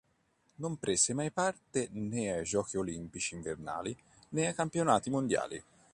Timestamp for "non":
0.55-0.77